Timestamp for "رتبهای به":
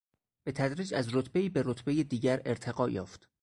1.15-1.63